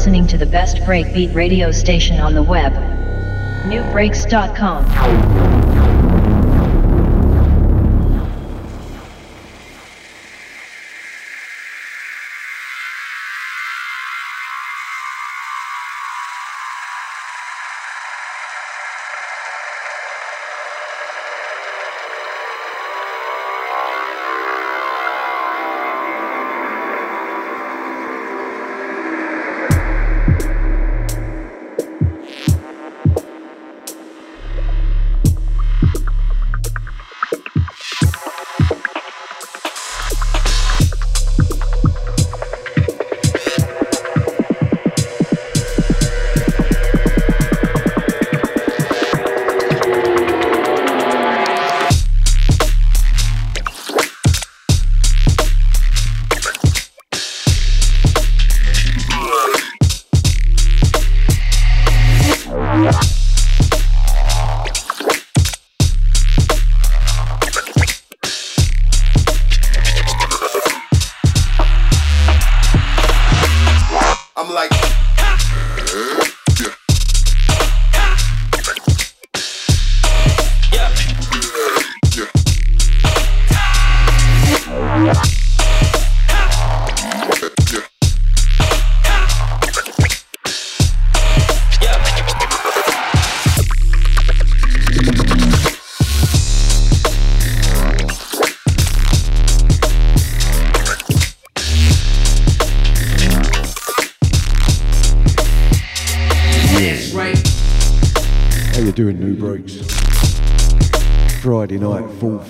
listening 0.00 0.26
to 0.26 0.38
the 0.38 0.46
best 0.46 0.78
breakbeat 0.78 1.34
radio 1.34 1.70
station 1.70 2.20
on 2.20 2.32
the 2.32 2.42
web. 2.42 2.72
Nubreaks.com. 3.68 6.09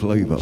night 0.02 0.39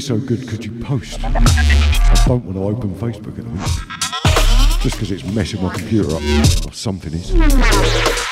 so 0.00 0.18
good, 0.18 0.48
could 0.48 0.64
you 0.64 0.72
post? 0.82 1.22
I 1.24 2.24
don't 2.26 2.44
want 2.44 2.56
to 2.56 2.62
open 2.62 2.94
Facebook 2.96 3.38
at 3.38 3.44
the 3.44 3.50
minute. 3.50 4.80
Just 4.82 4.96
because 4.96 5.10
it's 5.10 5.24
messing 5.24 5.62
my 5.62 5.72
computer 5.74 6.14
up. 6.14 6.22
Or 6.66 6.72
something 6.72 7.12
is. 7.12 8.25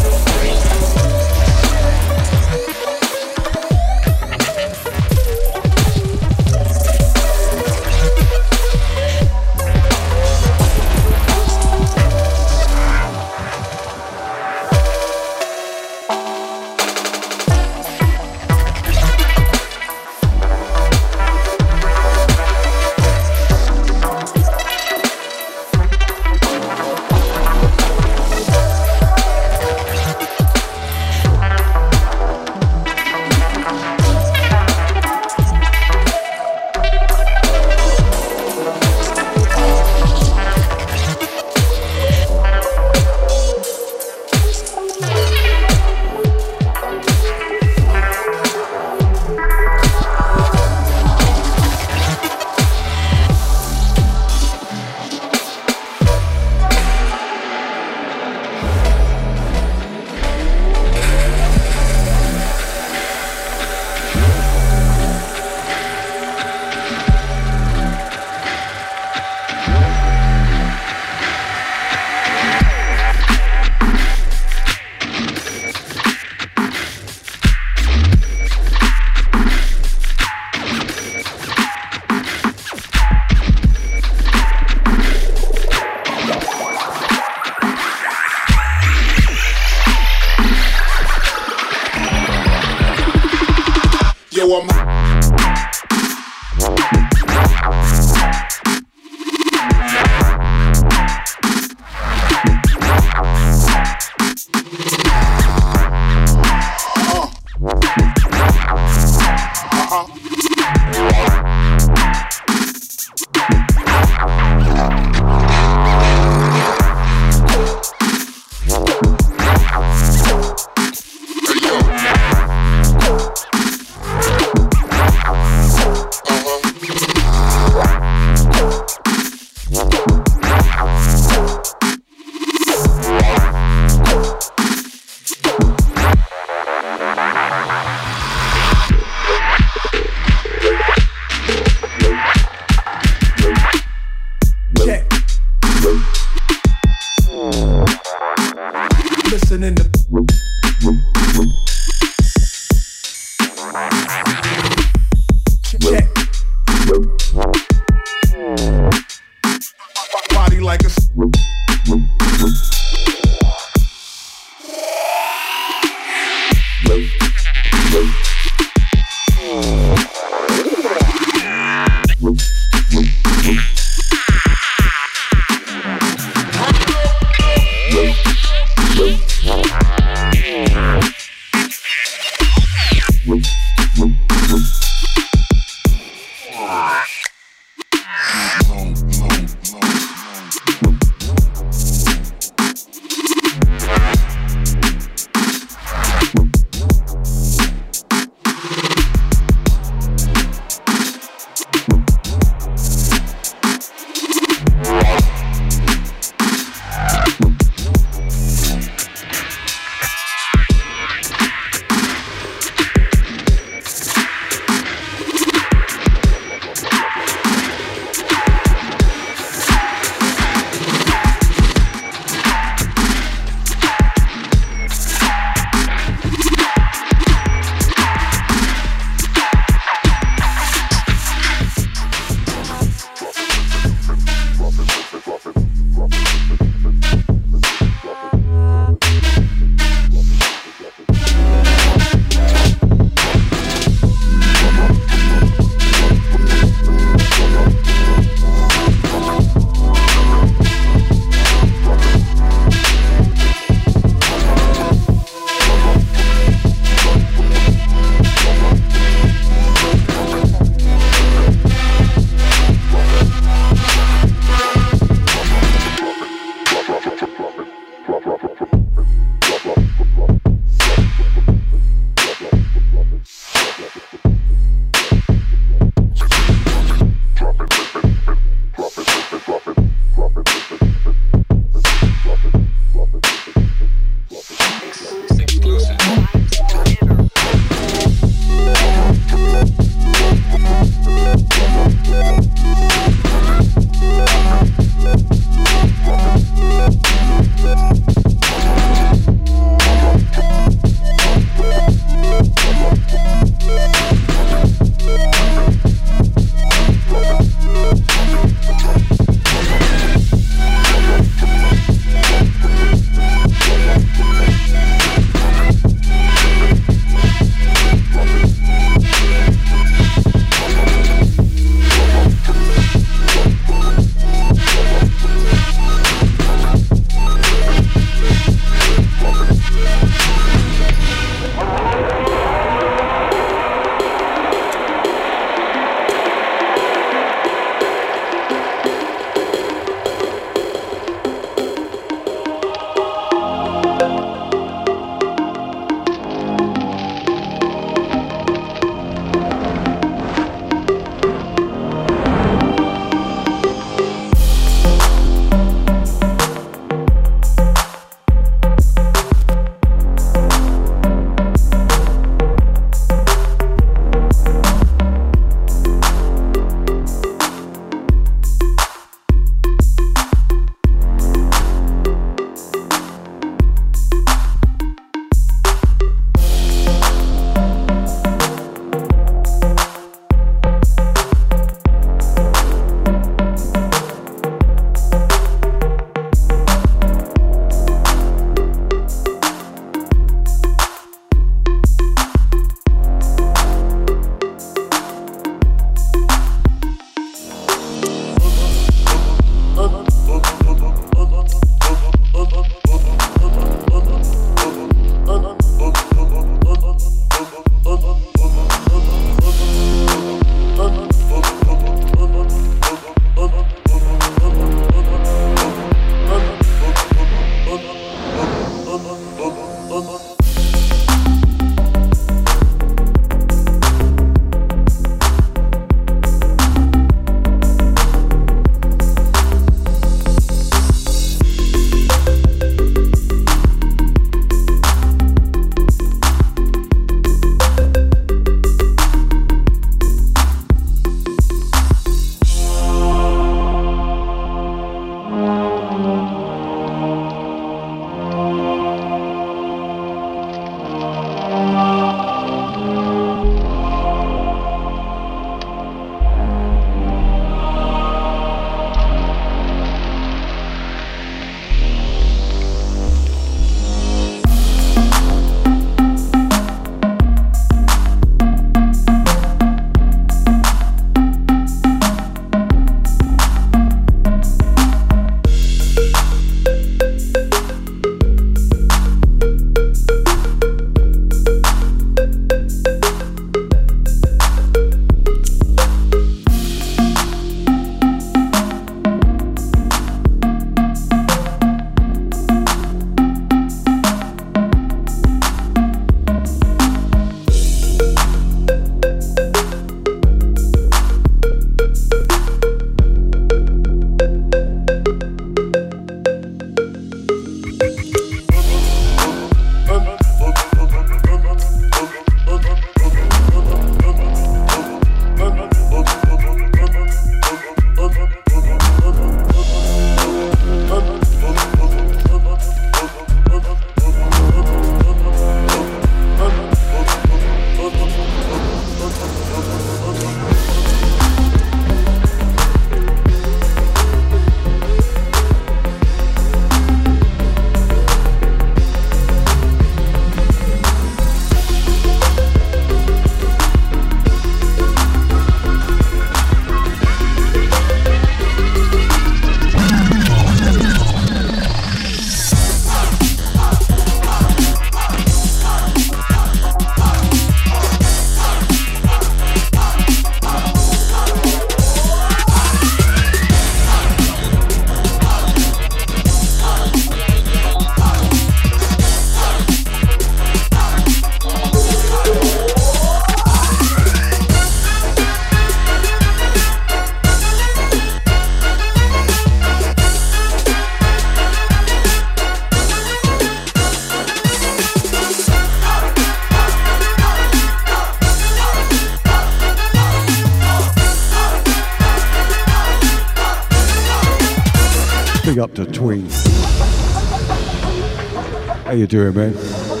You 599.01 599.07
doing, 599.07 599.33
man? 599.33 600.00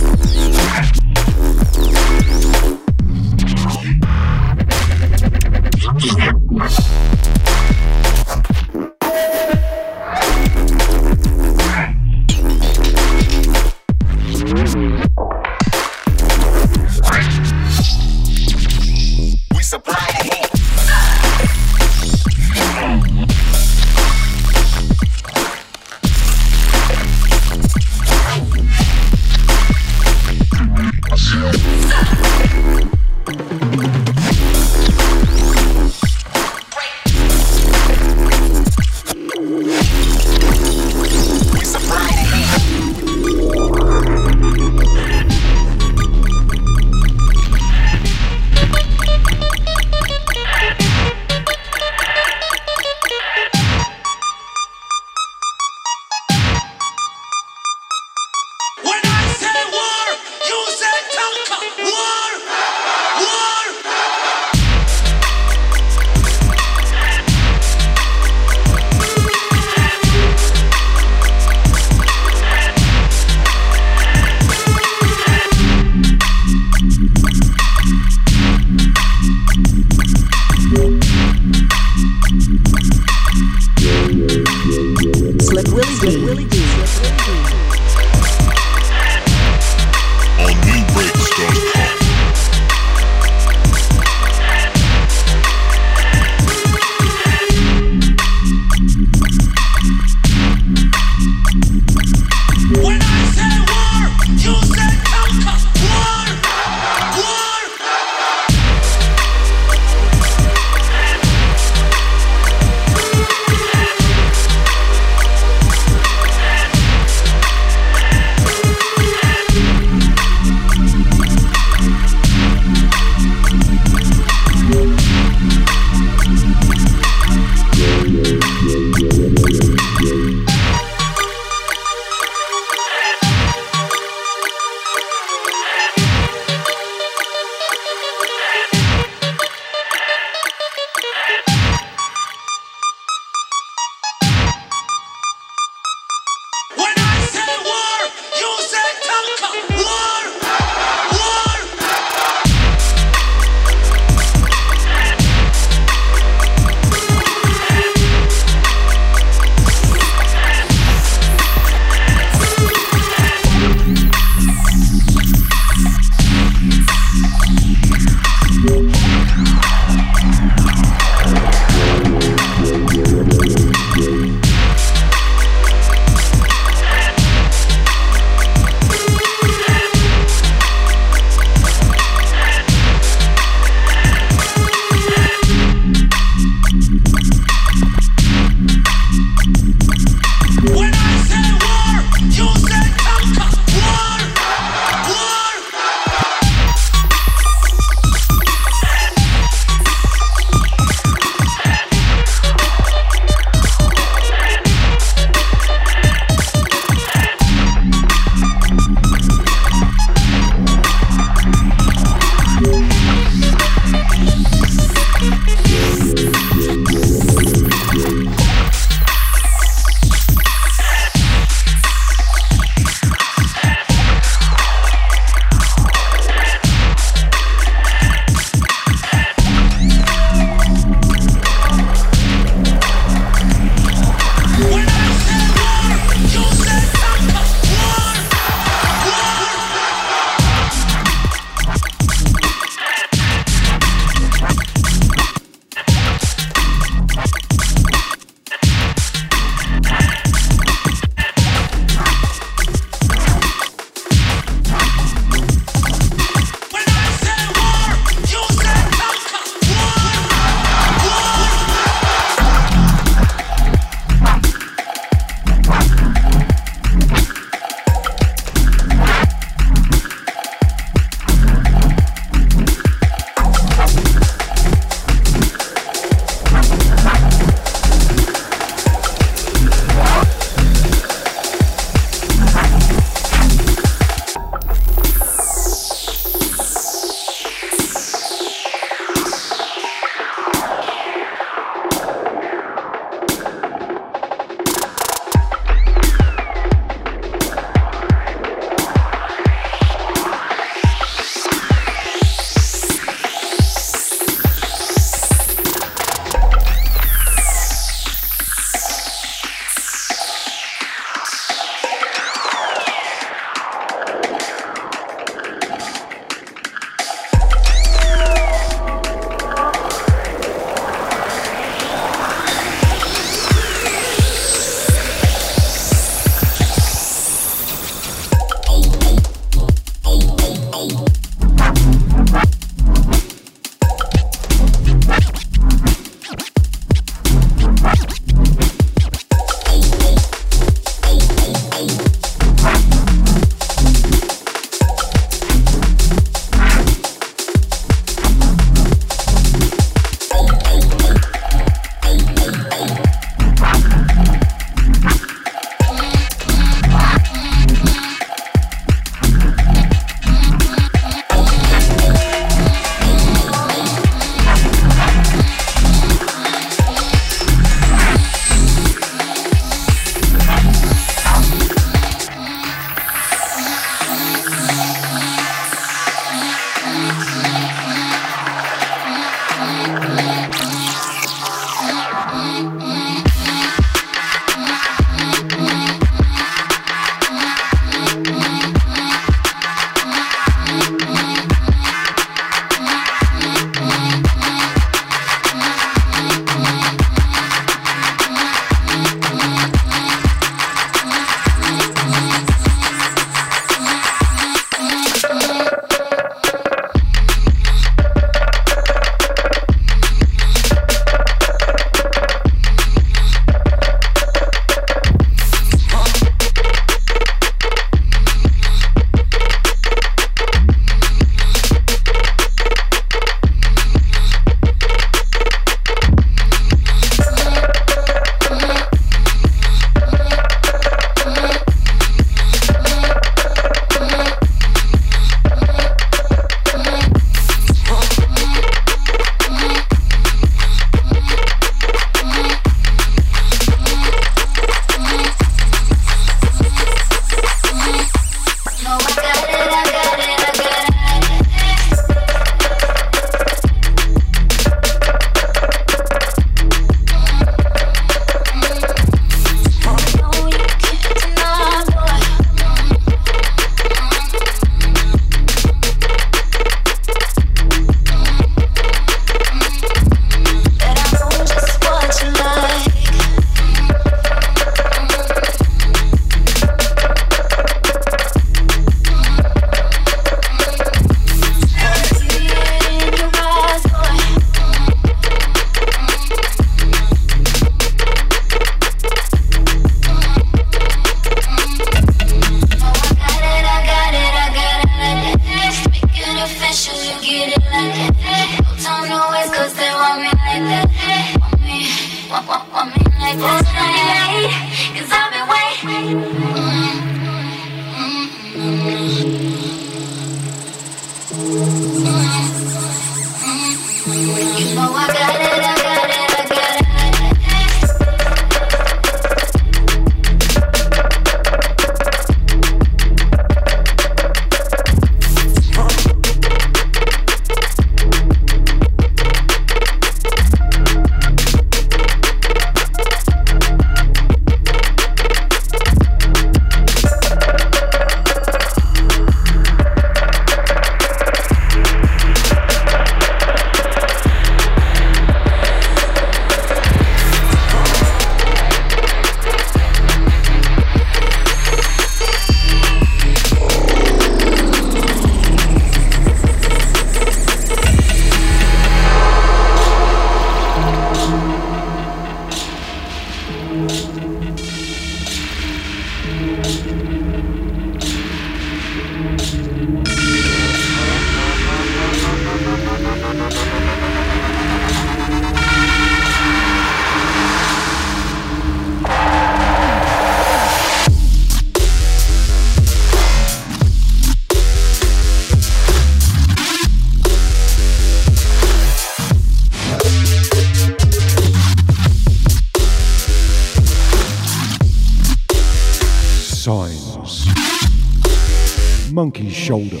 Shoulder, 599.70 600.00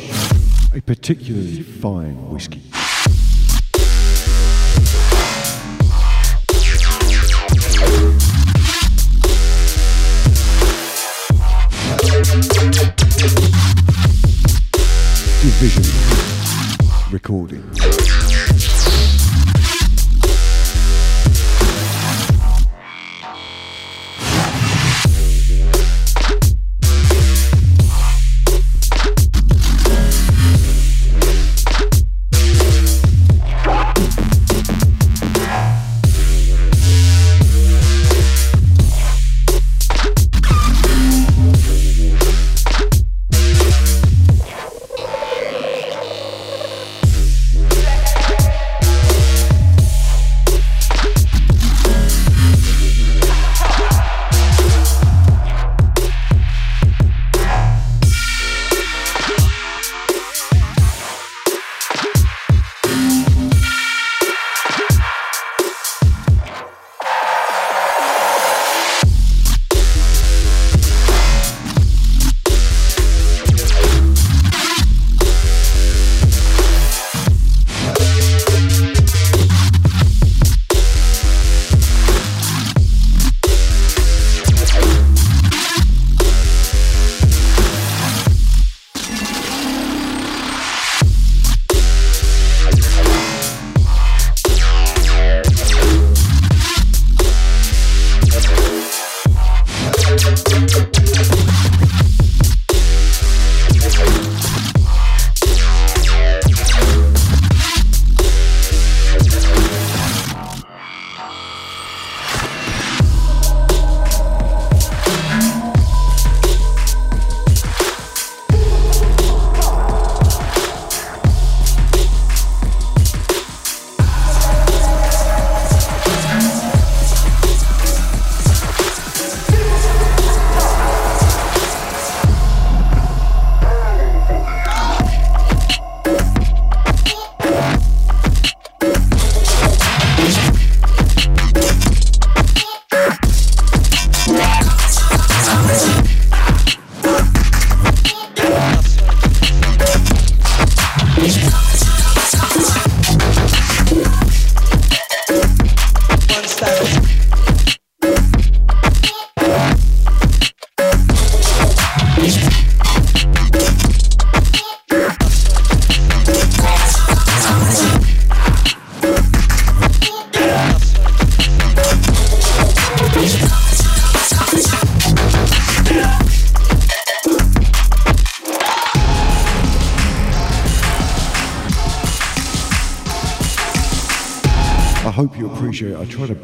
a 0.74 0.80
particularly 0.80 1.49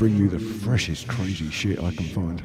bring 0.06 0.18
you 0.18 0.28
the 0.28 0.38
freshest 0.38 1.08
crazy 1.08 1.50
shit 1.50 1.82
I 1.82 1.90
can 1.90 2.04
find. 2.04 2.40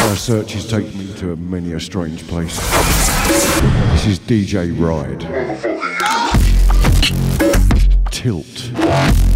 My 0.00 0.14
searches 0.14 0.66
take 0.66 0.94
me 0.94 1.12
to 1.16 1.36
many 1.36 1.74
a 1.74 1.80
strange 1.80 2.26
place. 2.26 2.56
This 3.92 4.06
is 4.06 4.18
DJ 4.20 4.72
Ride. 4.80 5.20
Tilt. 8.10 9.31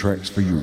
Tracks, 0.00 0.30
for 0.30 0.40
you. 0.40 0.59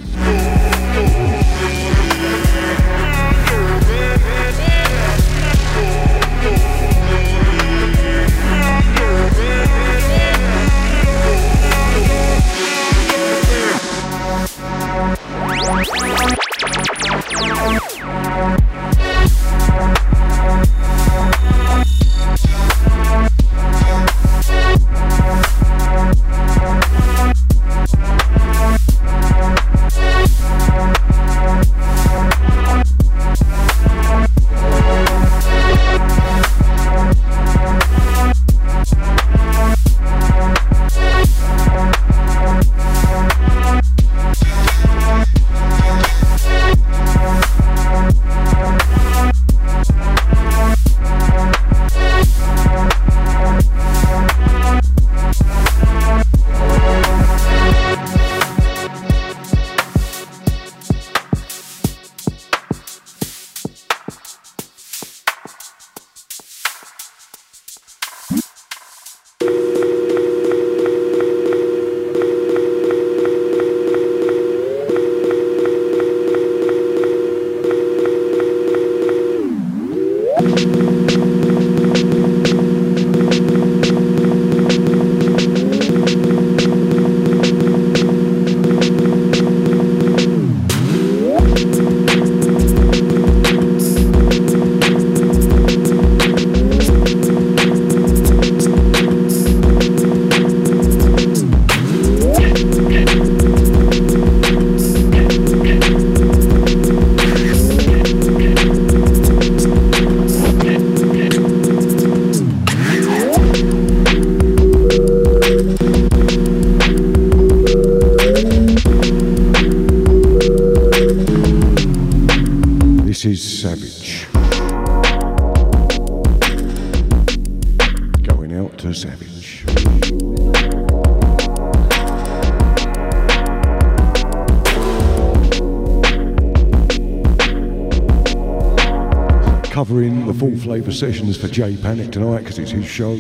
Sessions 140.98 141.38
for 141.38 141.48
Jay 141.48 141.78
Panic 141.78 142.12
tonight 142.12 142.40
because 142.40 142.58
it's 142.58 142.72
his 142.72 142.88
show. 142.88 143.12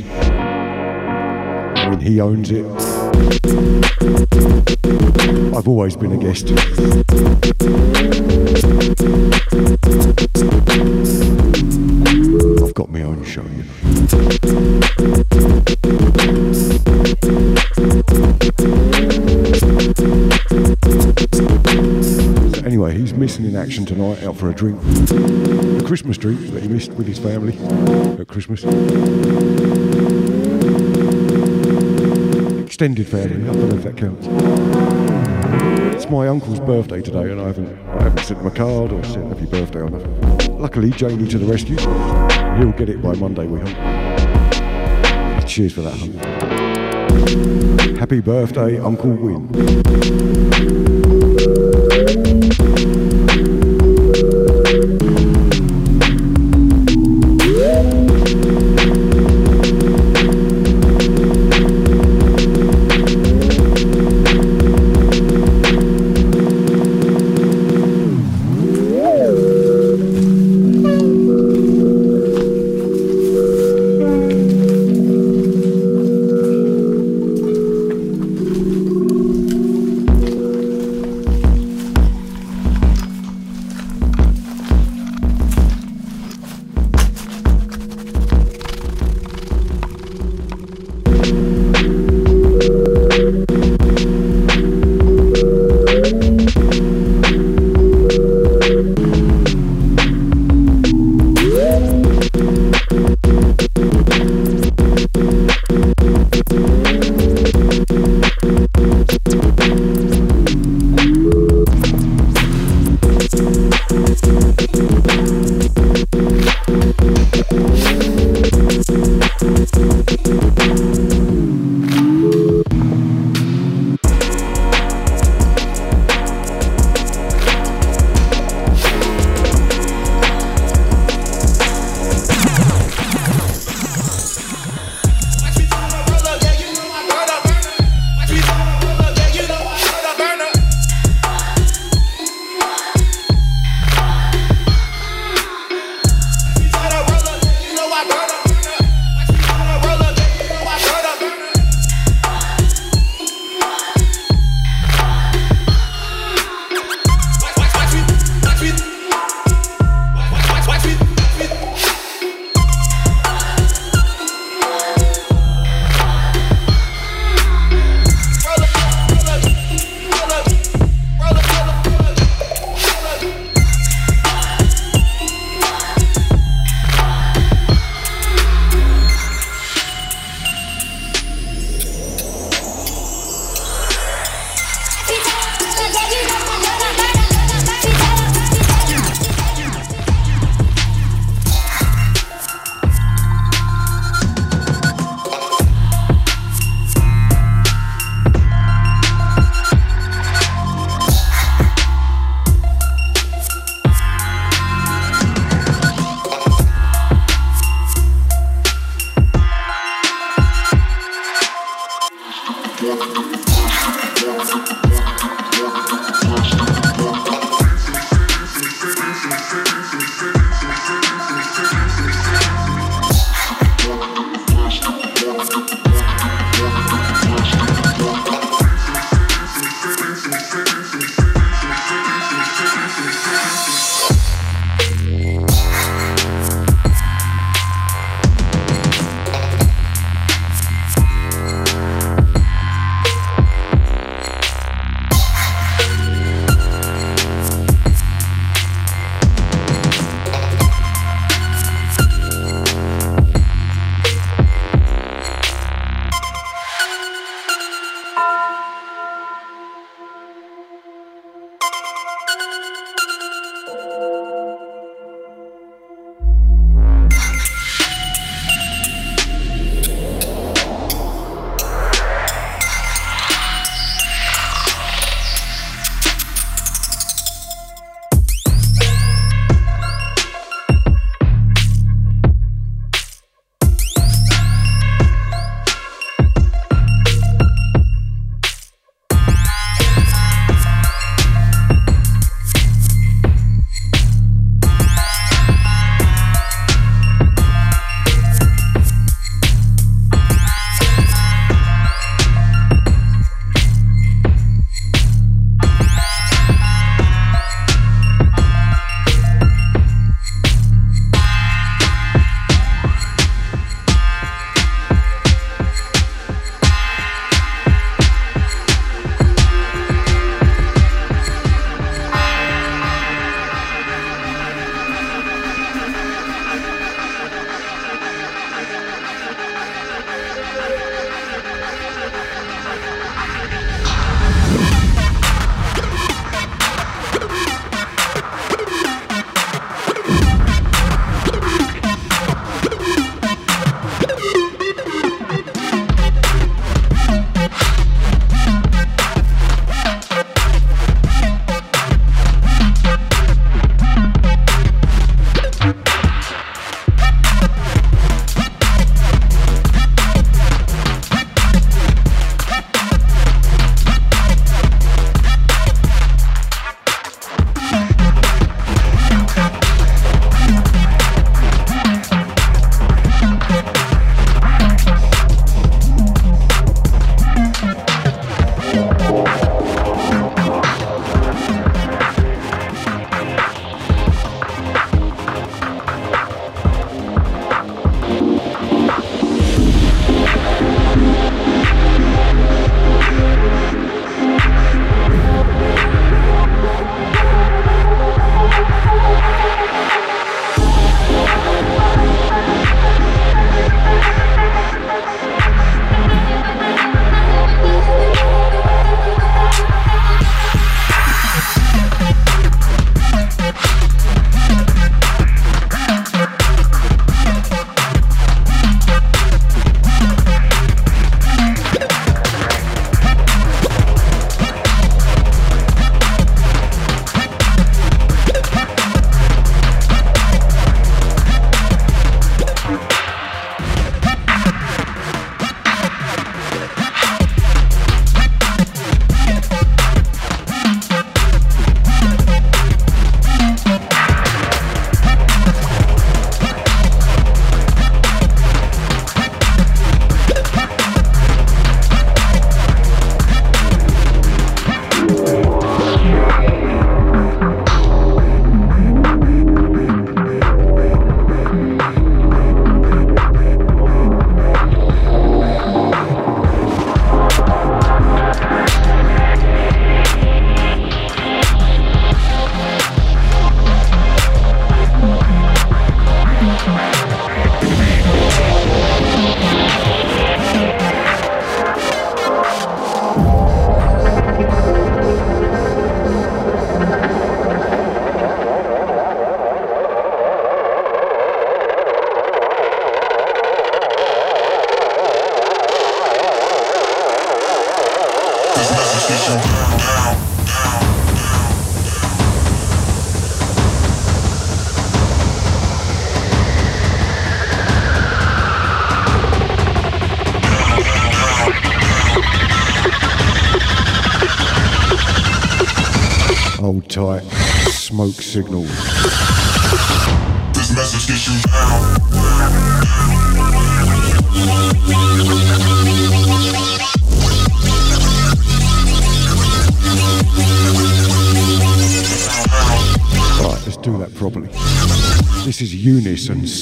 I 1.75 1.89
mean, 1.91 1.99
he 1.99 2.19
owns 2.19 2.49
it. 2.49 2.65
I've 5.55 5.67
always 5.67 5.95
been 5.95 6.11
a 6.11 6.17
guest. 6.17 6.49
I've 12.63 12.73
got 12.73 12.89
my 12.89 13.03
own 13.03 13.23
show, 13.23 13.43
you 13.43 13.63
know. 13.63 13.73
Anyway, 22.65 22.97
he's 22.97 23.13
missing 23.13 23.45
in 23.45 23.55
action 23.55 23.85
tonight, 23.85 24.23
out 24.23 24.35
for 24.35 24.49
a 24.49 24.53
drink. 24.55 24.81
Tree 26.27 26.49
that 26.49 26.61
he 26.61 26.67
missed 26.67 26.91
with 26.91 27.07
his 27.07 27.19
family 27.19 27.57
at 28.19 28.27
Christmas. 28.27 28.65
Extended 32.65 33.07
family, 33.07 33.47
I 33.47 33.53
don't 33.53 33.69
know 33.69 33.77
if 33.77 33.83
that 33.83 33.95
counts. 33.95 34.27
It's 35.95 36.09
my 36.09 36.27
uncle's 36.27 36.59
birthday 36.59 37.01
today, 37.01 37.31
and 37.31 37.39
I 37.39 37.45
haven't, 37.45 37.69
I 37.87 38.03
haven't 38.03 38.25
sent 38.25 38.41
him 38.41 38.47
a 38.47 38.51
card 38.51 38.91
or 38.91 39.01
sent 39.05 39.29
happy 39.29 39.45
birthday 39.45 39.79
or 39.79 39.89
nothing. 39.89 40.59
Luckily, 40.59 40.89
Janie 40.89 41.29
to 41.29 41.37
the 41.37 41.45
rescue. 41.45 41.77
He'll 42.57 42.73
get 42.73 42.89
it 42.89 43.01
by 43.01 43.13
Monday, 43.15 43.47
we 43.47 43.61
hope. 43.61 43.77
Cheers 45.47 45.71
for 45.71 45.81
that, 45.83 45.93
hun. 45.97 47.95
Happy 47.95 48.19
birthday, 48.19 48.79
Uncle 48.79 49.11
Win. 49.11 49.47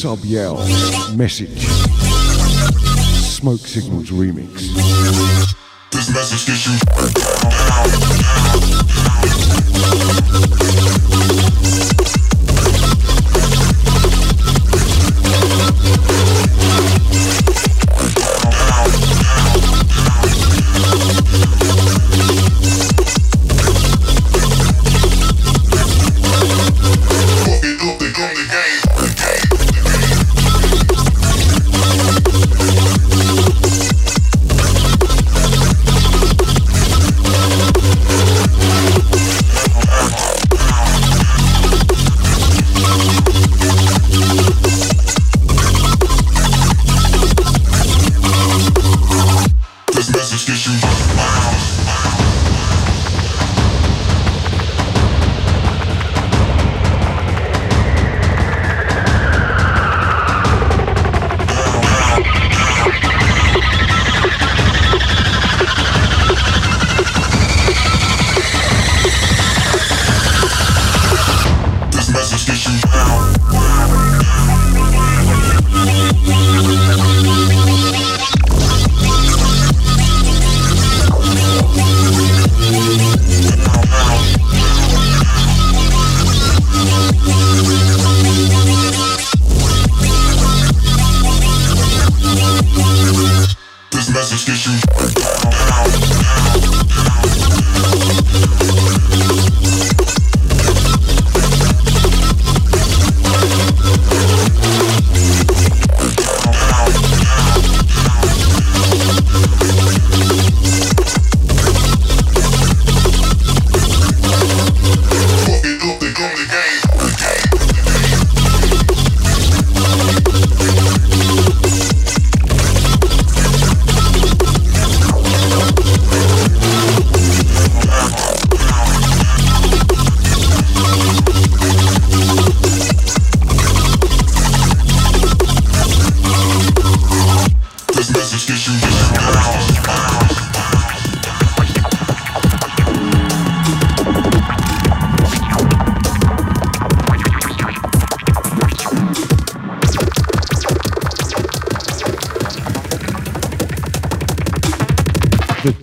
Sub 0.06 0.24
Yell 0.24 0.58
Message 1.16 1.66
Smoke 1.66 3.62
Signals 3.62 4.12
Remix. 4.12 4.70
This 5.92 6.14
message 6.14 6.46
gets 6.46 6.68
you. 6.68 7.55
Get 50.46 50.68
you. 50.68 50.95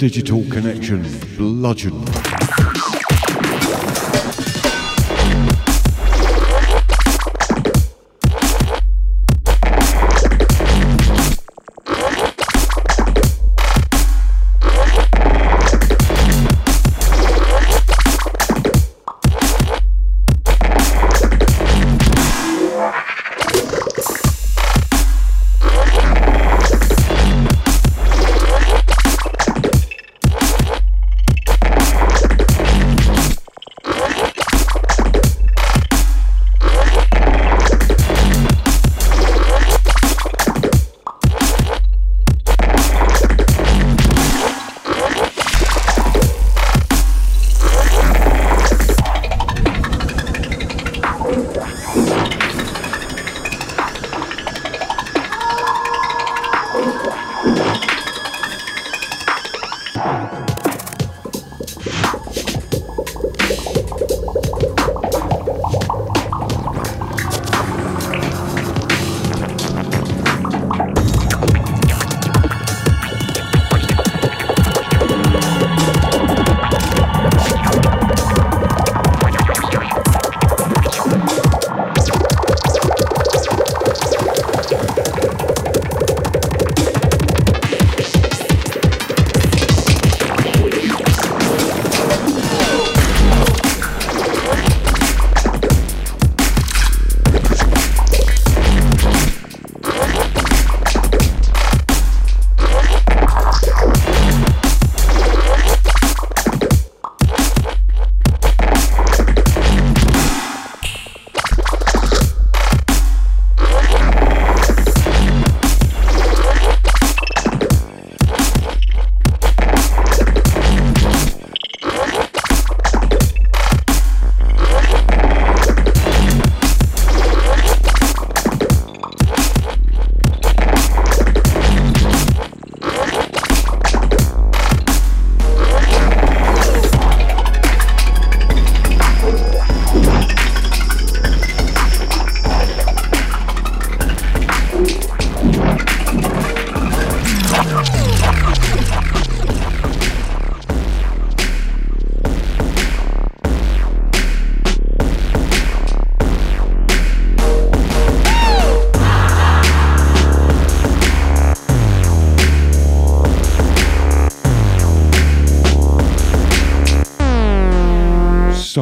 Digital 0.03 0.43
Connection. 0.51 1.22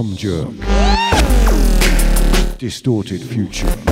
Some 0.01 0.16
Jerk. 0.16 0.48
Distorted 2.57 3.20
Future. 3.22 3.89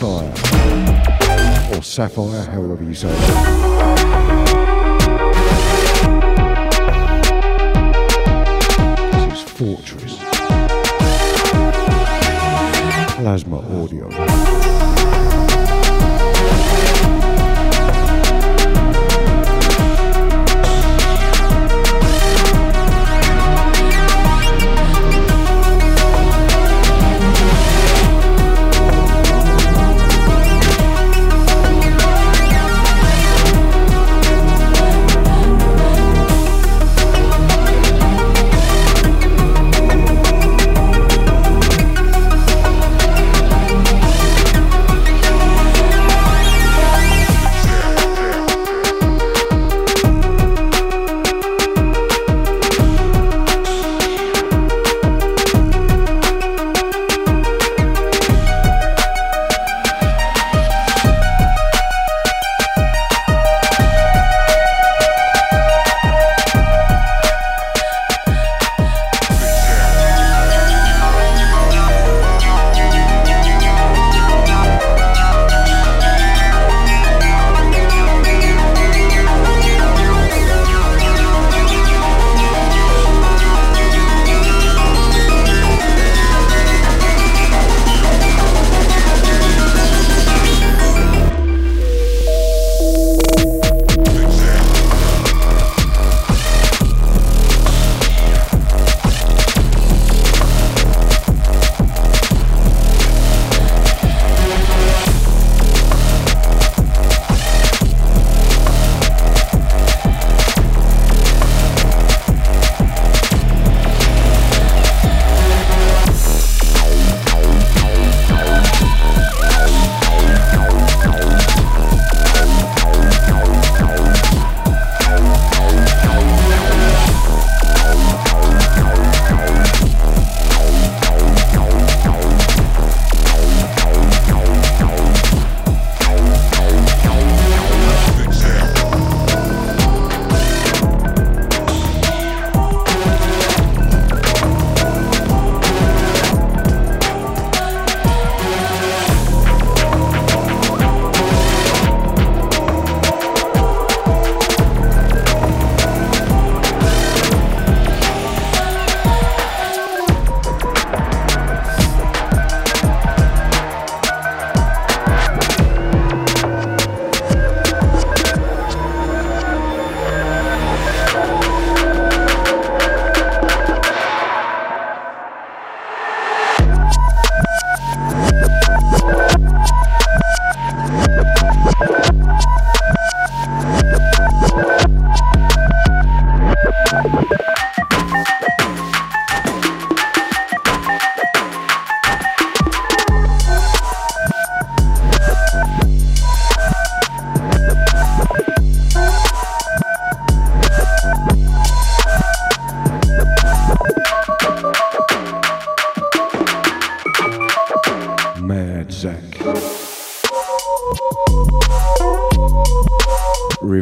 Sapphire 0.00 0.32
or 1.76 1.82
Sapphire, 1.82 2.44
however 2.46 2.82
you 2.82 2.94
say 2.94 3.10
it. 3.10 3.18
This 9.12 9.34
is 9.34 9.50
Fortress. 9.50 10.16
Plasma 13.16 13.58
audio. 13.82 14.59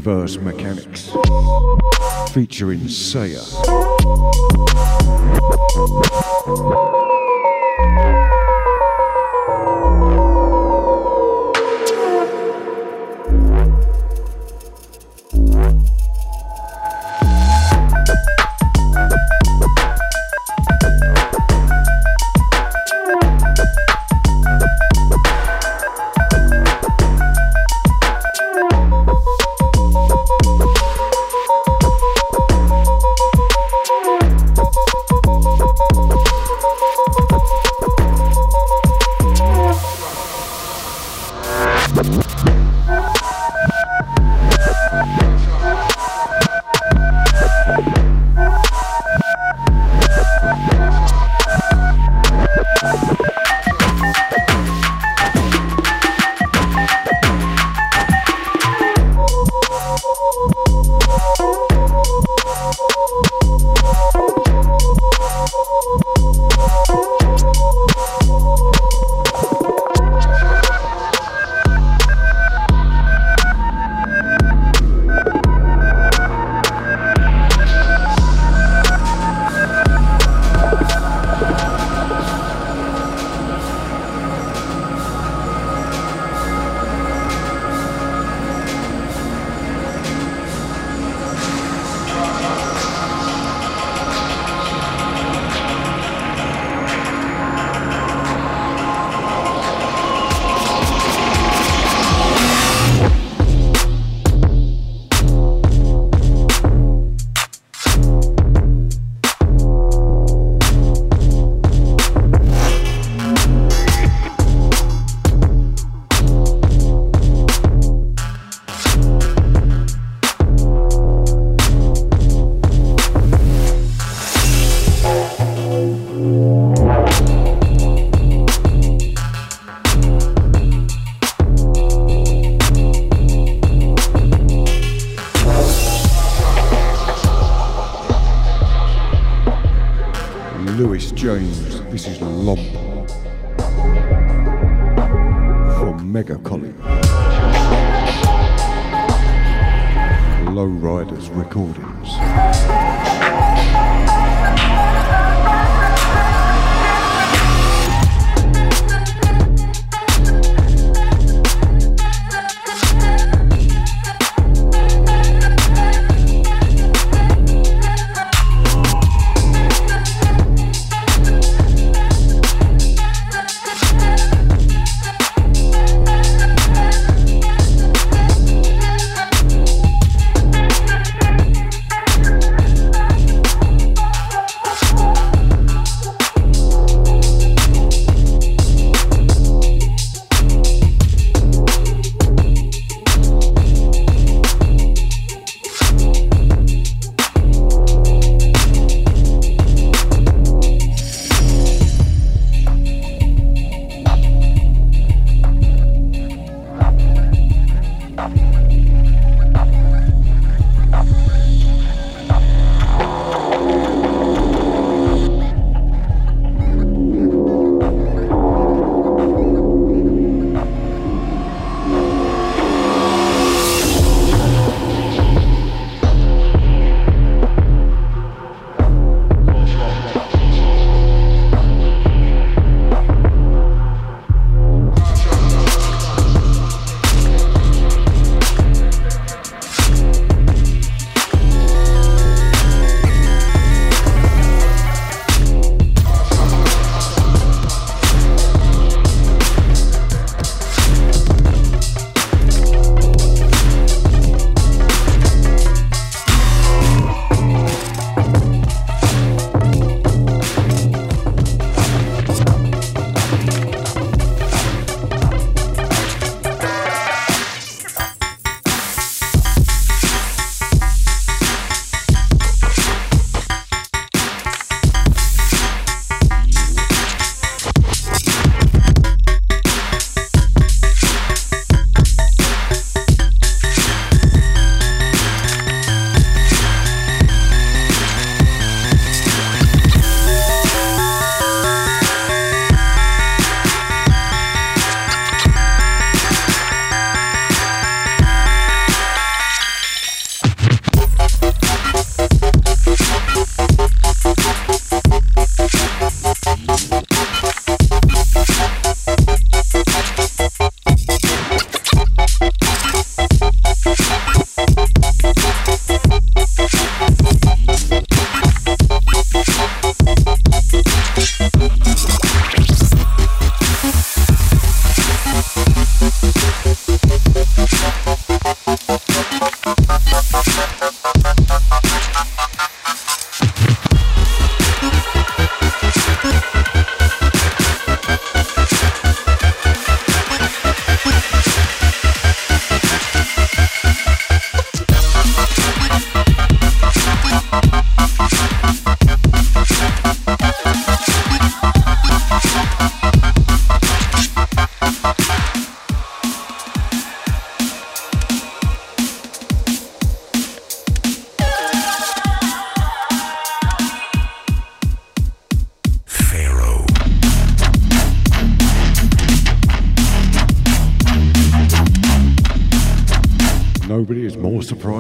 Reverse 0.08 0.38
Mechanics. 0.38 1.10
Featuring 2.32 2.88
Saya. 2.88 3.44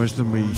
Than 0.06 0.32
me. 0.32 0.48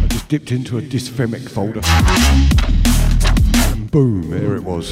I 0.00 0.06
just 0.06 0.28
dipped 0.28 0.52
into 0.52 0.76
a 0.76 0.82
dysphemic 0.82 1.48
folder. 1.48 1.80
And 3.72 3.90
boom, 3.90 4.28
there 4.28 4.54
it 4.54 4.64
was. 4.64 4.90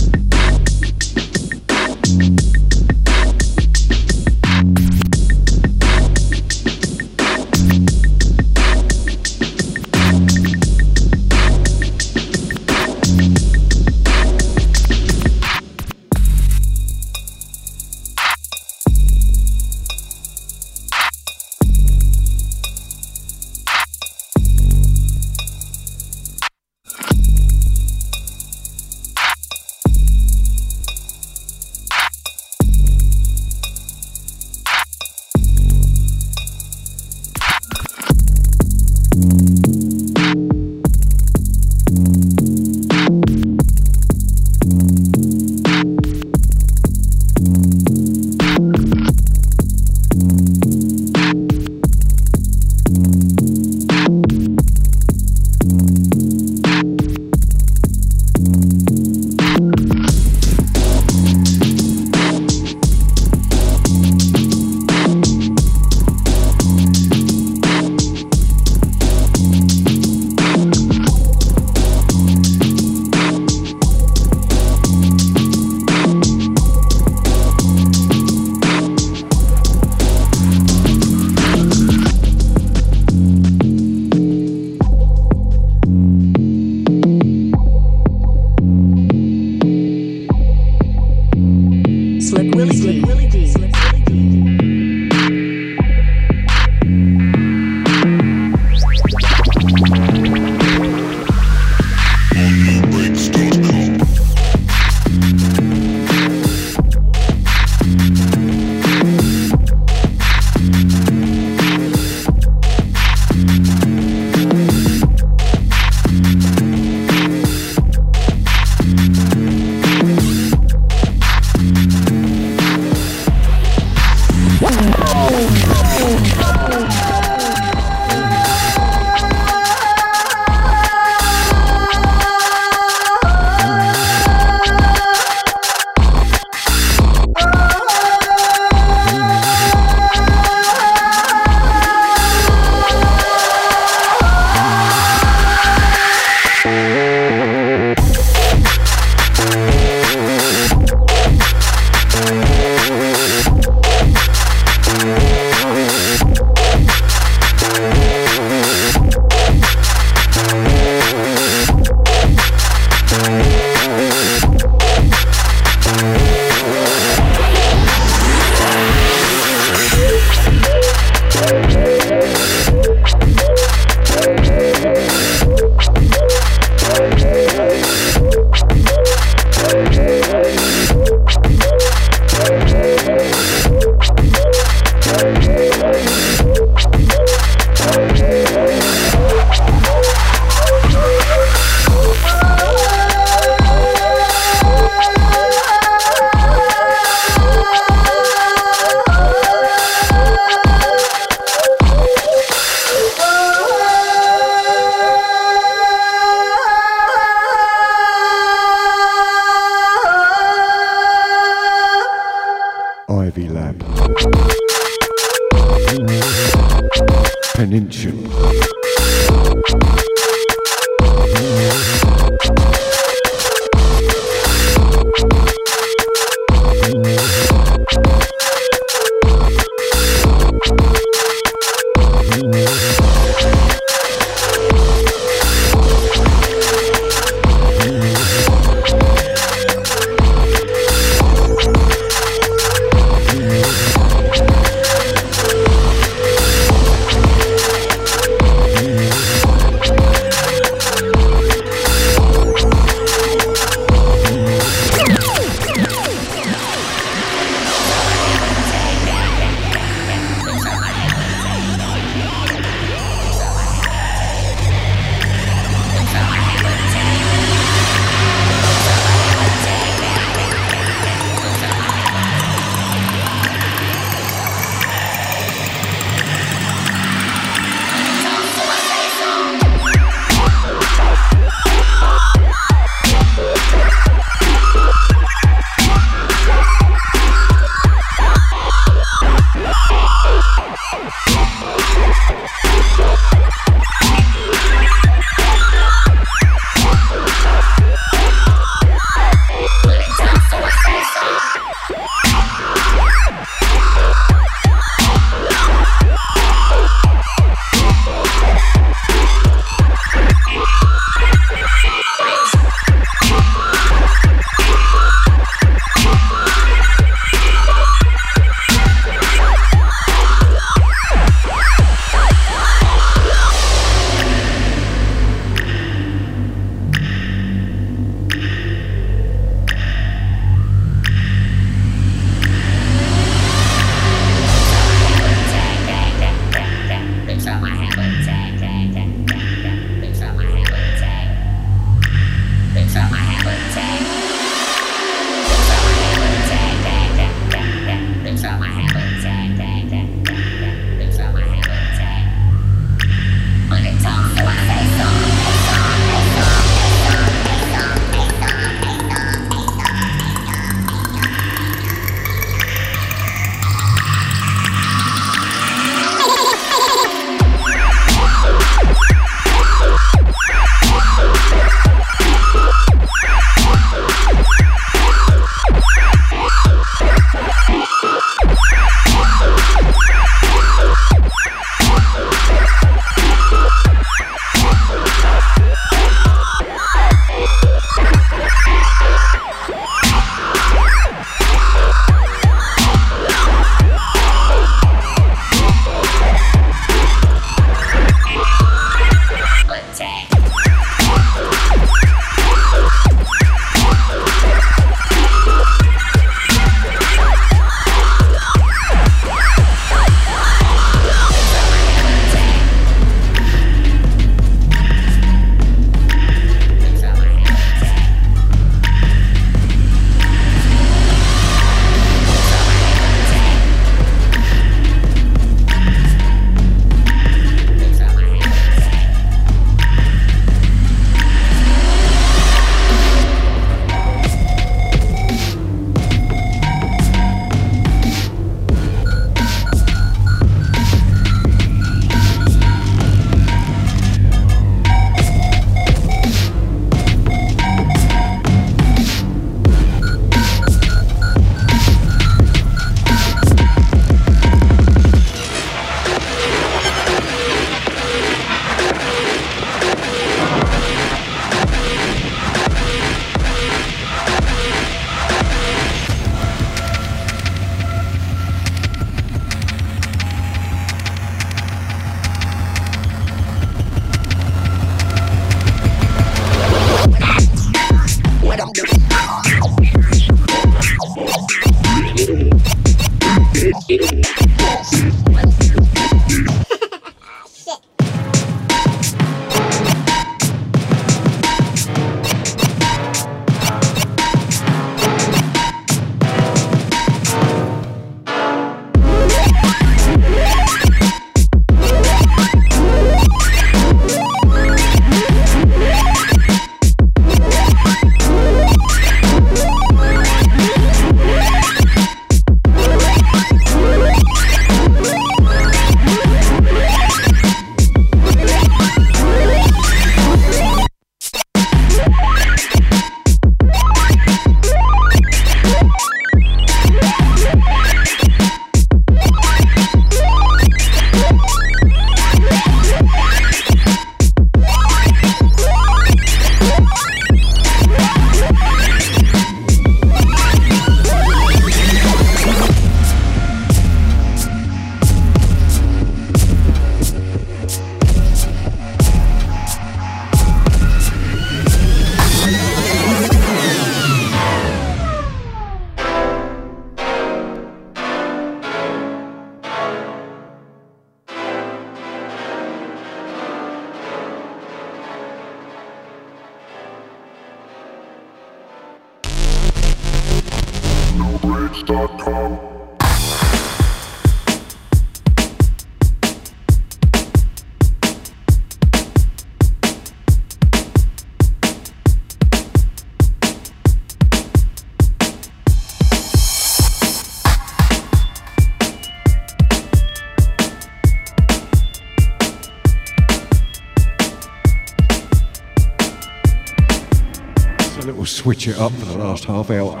Switch 598.64 598.76
it 598.76 598.80
up 598.80 598.92
for 598.92 599.04
the 599.04 599.18
last 599.18 599.44
half 599.44 599.70
hour. 599.70 600.00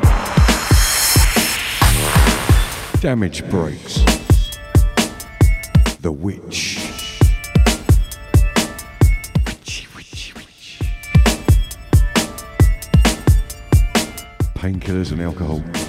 Damage 3.00 3.48
breaks. 3.50 3.98
The 6.00 6.10
Witch. 6.10 6.78
Painkillers 14.54 15.12
and 15.12 15.20
alcohol. 15.20 15.83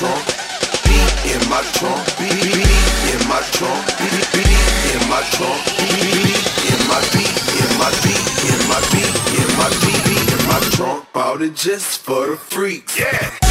trunk, 0.00 0.24
beat 0.84 1.34
in 1.34 1.42
my 1.50 1.60
trunk, 1.76 2.00
beat 2.16 2.56
in 3.12 3.20
my 3.28 3.42
trunk, 3.52 3.84
beat 4.00 4.48
in 4.96 5.02
my 5.10 5.20
trunk, 5.28 5.60
beat 5.76 6.40
in 6.72 6.80
my 6.88 7.00
beat, 7.12 7.36
in 7.60 7.72
my 7.76 7.92
beat, 8.00 8.24
in 8.48 8.60
my 8.70 8.80
beat, 8.92 9.12
in 9.36 9.50
my 9.58 9.68
beat, 9.84 10.32
in 10.32 10.48
my 10.48 10.60
trunk. 10.72 11.12
Bought 11.12 11.42
it 11.42 11.54
just 11.54 12.00
for 12.00 12.30
the 12.30 12.36
freaks. 12.38 12.98
Yeah. 12.98 13.49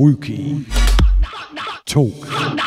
Wookie. 0.00 0.64
Talk. 1.84 2.59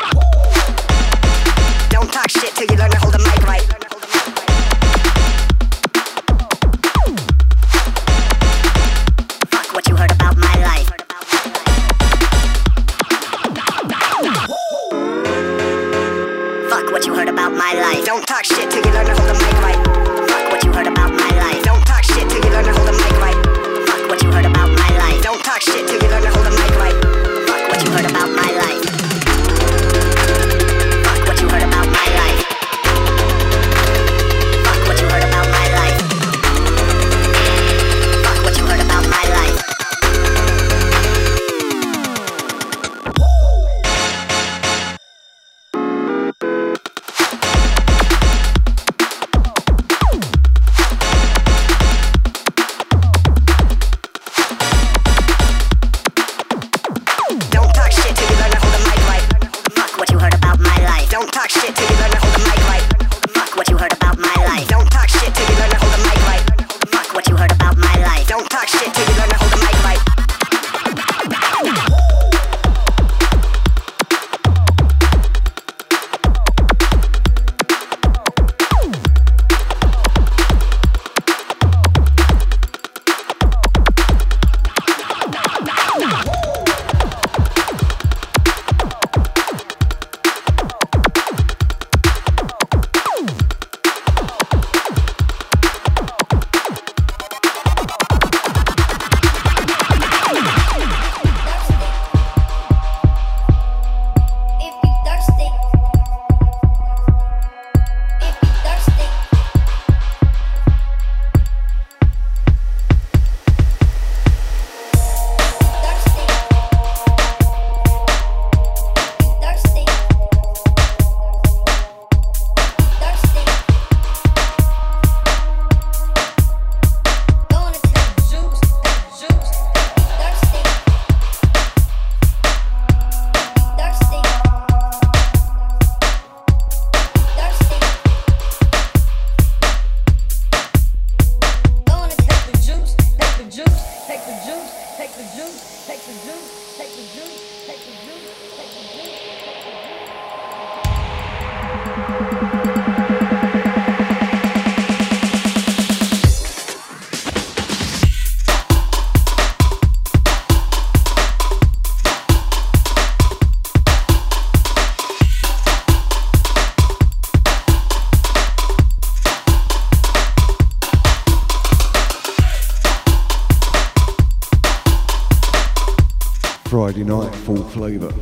Flavour. 177.74 178.14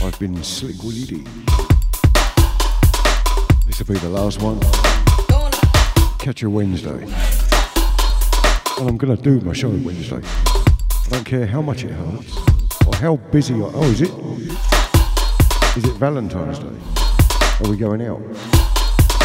I've 0.00 0.16
been 0.20 0.40
Slick 0.44 0.76
D. 0.78 1.24
This 3.66 3.80
will 3.80 3.94
be 3.94 3.98
the 3.98 4.08
last 4.08 4.40
one. 4.40 4.60
Catch 6.20 6.40
you 6.42 6.48
Wednesday. 6.48 7.02
And 8.78 8.88
I'm 8.88 8.96
to 9.16 9.20
do 9.20 9.40
my 9.40 9.52
show 9.52 9.70
on 9.70 9.82
Wednesday. 9.82 10.20
I 10.22 11.08
don't 11.08 11.24
care 11.24 11.46
how 11.46 11.60
much 11.60 11.82
it 11.82 11.90
hurts 11.90 12.36
or 12.86 12.94
how 12.94 13.16
busy 13.16 13.54
I. 13.54 13.72
Oh, 13.74 13.82
is 13.82 14.00
it? 14.00 14.10
Is 15.76 15.84
it 15.84 15.96
Valentine's 15.98 16.60
Day? 16.60 16.78
Are 17.64 17.68
we 17.68 17.76
going 17.76 18.02
out? 18.02 18.22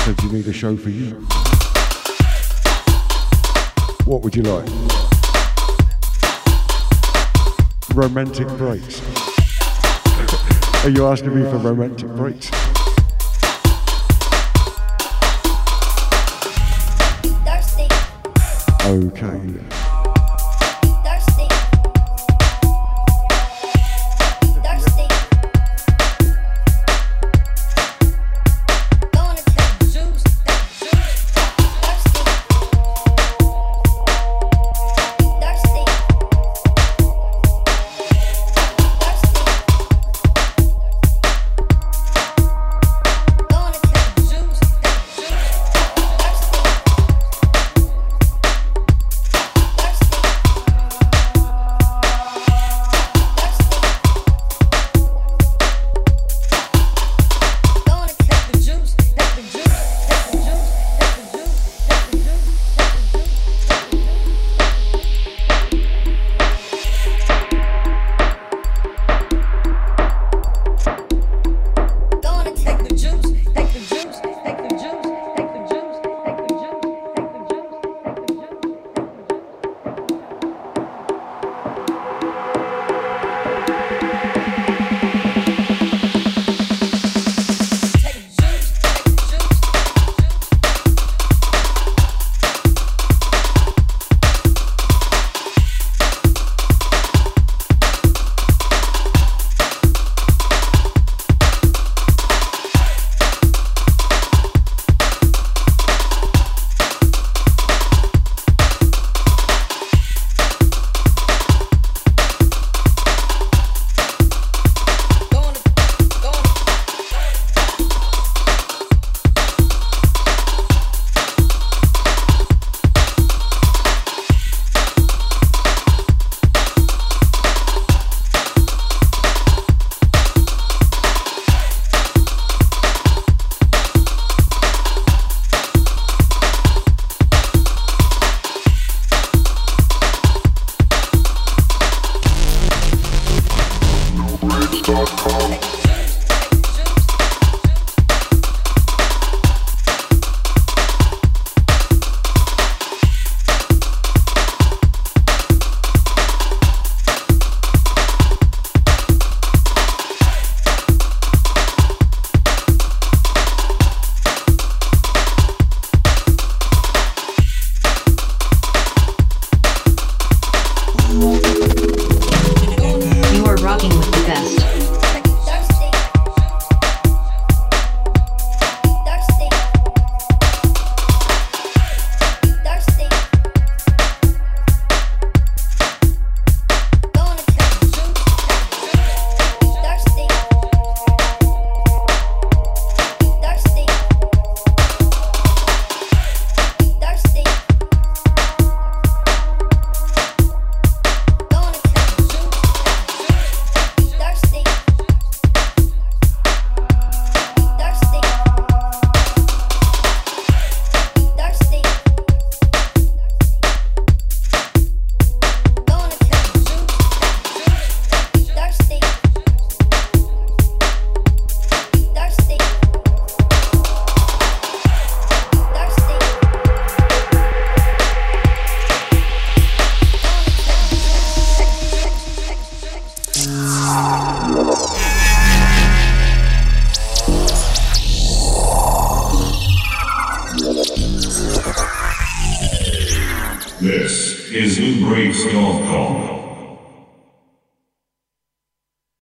So 0.06 0.14
do 0.14 0.26
you 0.26 0.34
need 0.34 0.48
a 0.48 0.54
show 0.54 0.76
for 0.76 0.90
you? 0.90 1.24
What 4.06 4.24
would 4.24 4.36
you 4.36 4.42
like? 4.42 5.11
Romantic 7.94 8.48
breaks. 8.58 9.02
Are 10.86 10.90
you 10.90 11.06
asking 11.08 11.36
me 11.36 11.44
for 11.50 11.58
romantic 11.58 12.08
breaks? 12.16 12.50
Thirsty, 17.44 17.88
Okay. 18.86 19.81